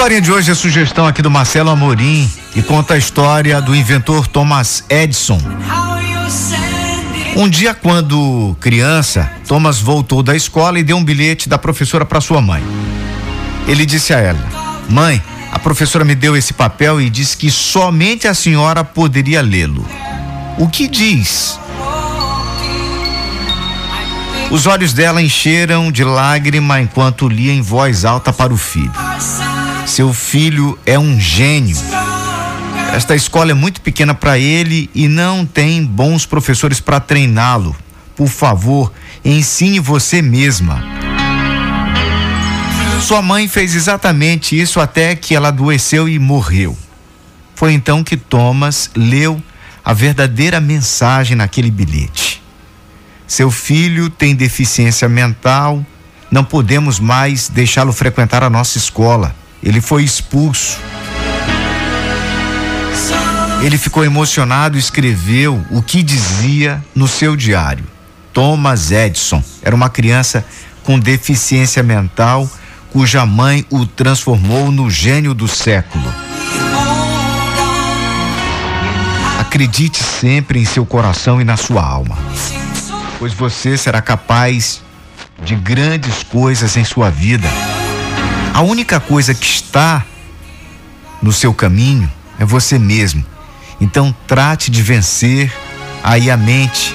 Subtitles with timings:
[0.00, 2.26] historinha de hoje é sugestão aqui do Marcelo Amorim
[2.56, 5.38] e conta a história do inventor Thomas Edison.
[7.36, 12.18] Um dia, quando criança, Thomas voltou da escola e deu um bilhete da professora para
[12.18, 12.62] sua mãe.
[13.68, 14.40] Ele disse a ela:
[14.88, 15.22] Mãe,
[15.52, 19.86] a professora me deu esse papel e disse que somente a senhora poderia lê-lo.
[20.56, 21.60] O que diz?
[24.50, 28.90] Os olhos dela encheram de lágrima enquanto lia em voz alta para o filho.
[29.90, 31.76] Seu filho é um gênio.
[32.94, 37.74] Esta escola é muito pequena para ele e não tem bons professores para treiná-lo.
[38.14, 38.92] Por favor,
[39.24, 40.80] ensine você mesma.
[43.02, 46.78] Sua mãe fez exatamente isso até que ela adoeceu e morreu.
[47.56, 49.42] Foi então que Thomas leu
[49.84, 52.40] a verdadeira mensagem naquele bilhete.
[53.26, 55.84] Seu filho tem deficiência mental,
[56.30, 59.39] não podemos mais deixá-lo frequentar a nossa escola.
[59.62, 60.78] Ele foi expulso.
[63.62, 67.84] Ele ficou emocionado e escreveu o que dizia no seu diário.
[68.32, 70.44] Thomas Edison era uma criança
[70.82, 72.48] com deficiência mental
[72.90, 76.12] cuja mãe o transformou no gênio do século.
[79.38, 82.16] Acredite sempre em seu coração e na sua alma,
[83.18, 84.82] pois você será capaz
[85.42, 87.48] de grandes coisas em sua vida.
[88.60, 90.04] A única coisa que está
[91.22, 93.24] no seu caminho é você mesmo.
[93.80, 95.50] Então trate de vencer
[96.04, 96.94] aí a mente.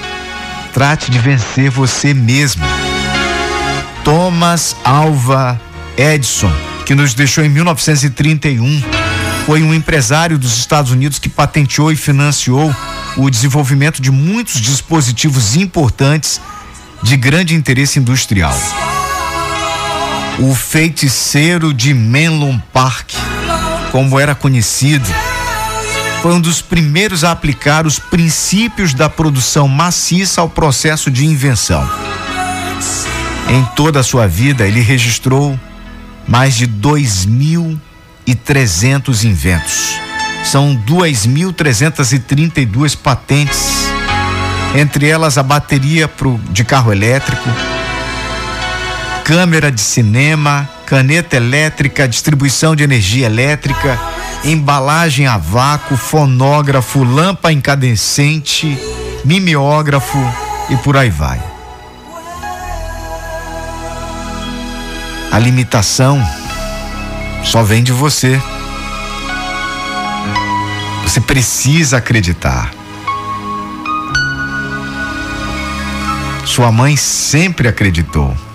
[0.72, 2.62] Trate de vencer você mesmo.
[4.04, 5.60] Thomas Alva
[5.96, 6.52] Edison,
[6.86, 8.80] que nos deixou em 1931,
[9.44, 12.72] foi um empresário dos Estados Unidos que patenteou e financiou
[13.16, 16.40] o desenvolvimento de muitos dispositivos importantes
[17.02, 18.56] de grande interesse industrial.
[20.38, 23.12] O feiticeiro de Menlo Park,
[23.90, 25.08] como era conhecido,
[26.20, 31.88] foi um dos primeiros a aplicar os princípios da produção maciça ao processo de invenção.
[33.48, 35.58] Em toda a sua vida, ele registrou
[36.28, 39.98] mais de 2.300 inventos.
[40.44, 43.88] São 2.332 patentes,
[44.74, 46.10] entre elas a bateria
[46.50, 47.48] de carro elétrico,
[49.26, 53.98] câmera de cinema, caneta elétrica, distribuição de energia elétrica
[54.44, 58.78] embalagem a vácuo, fonógrafo, lâmpada incandescente,
[59.24, 60.18] mimeógrafo
[60.70, 61.42] e por aí vai.
[65.32, 66.24] A limitação
[67.42, 68.40] só vem de você.
[71.02, 72.72] Você precisa acreditar.
[76.44, 78.45] Sua mãe sempre acreditou.